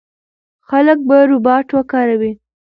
خلک 0.69 0.97
به 1.07 1.17
روباټ 1.29 1.67
وکاروي. 1.75 2.31